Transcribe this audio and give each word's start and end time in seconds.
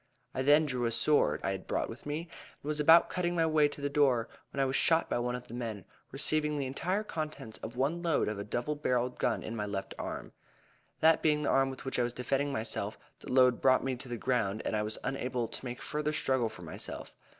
I 0.33 0.41
then 0.41 0.65
drew 0.65 0.85
a 0.85 0.91
sword, 0.91 1.41
I 1.43 1.51
had 1.51 1.67
brought 1.67 1.87
with 1.87 2.07
me, 2.07 2.21
and 2.21 2.67
was 2.67 2.79
about 2.79 3.07
cutting 3.11 3.35
my 3.35 3.45
way 3.45 3.67
to 3.67 3.81
the 3.81 3.87
door, 3.87 4.29
when 4.49 4.59
I 4.59 4.65
was 4.65 4.75
shot 4.75 5.11
by 5.11 5.19
one 5.19 5.35
of 5.35 5.47
the 5.47 5.53
men, 5.53 5.85
receiving 6.11 6.55
the 6.55 6.65
entire 6.65 7.03
contents 7.03 7.59
of 7.59 7.75
one 7.75 8.01
load 8.01 8.27
of 8.27 8.39
a 8.39 8.43
double 8.43 8.73
barreled 8.73 9.19
gun 9.19 9.43
in 9.43 9.55
my 9.55 9.67
left 9.67 9.93
arm, 9.99 10.31
that 11.01 11.21
being 11.21 11.43
the 11.43 11.49
arm 11.51 11.69
with 11.69 11.85
which 11.85 11.99
I 11.99 12.03
was 12.03 12.13
defending 12.13 12.51
myself. 12.51 12.97
The 13.19 13.31
load 13.31 13.61
brought 13.61 13.83
me 13.83 13.95
to 13.97 14.09
the 14.09 14.17
ground, 14.17 14.63
and 14.65 14.75
I 14.75 14.81
was 14.81 14.97
unable 15.03 15.47
to 15.47 15.65
make 15.65 15.83
further 15.83 16.13
struggle 16.13 16.49
for 16.49 16.63
myself. 16.63 17.13